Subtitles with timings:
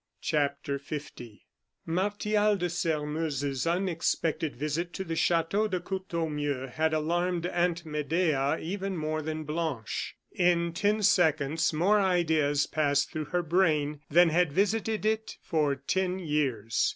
[0.23, 1.27] CHAPTER L
[1.85, 8.97] Martial de Sairmeuse's unexpected visit to the Chateau de Courtornieu had alarmed Aunt Medea even
[8.97, 10.15] more than Blanche.
[10.31, 16.17] In ten seconds, more ideas passed through her brain than had visited it for ten
[16.17, 16.89] years.